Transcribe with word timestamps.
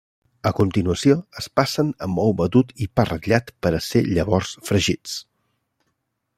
A 0.49 0.51
continuació 0.59 1.17
es 1.41 1.47
passen 1.59 1.91
amb 2.07 2.23
ou 2.23 2.33
batut 2.41 2.73
i 2.85 2.89
pa 3.01 3.07
ratllat 3.11 3.53
per 3.67 3.75
a 3.75 3.83
ser 3.91 4.05
llavors 4.09 4.57
fregits. 4.71 5.15